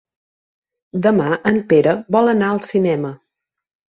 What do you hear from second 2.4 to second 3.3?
al cinema.